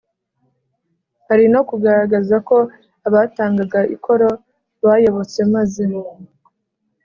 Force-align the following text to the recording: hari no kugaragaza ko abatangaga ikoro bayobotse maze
hari 1.27 1.45
no 1.53 1.61
kugaragaza 1.69 2.35
ko 2.47 2.57
abatangaga 3.07 3.79
ikoro 3.95 4.27
bayobotse 4.85 5.39
maze 5.53 5.83